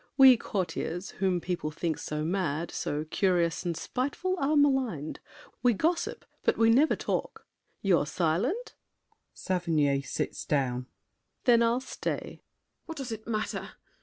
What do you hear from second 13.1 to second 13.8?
it matter?